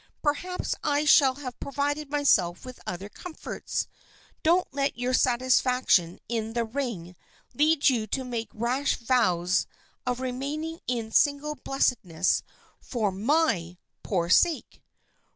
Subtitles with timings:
[0.23, 3.85] "Perhaps I shall have provided myself with other comforts!
[4.41, 7.15] Don't let your satisfaction in the ring
[7.53, 9.67] lead you to make rash vows
[10.07, 12.41] of remain ing in single blessedness
[12.79, 14.81] for my poor sake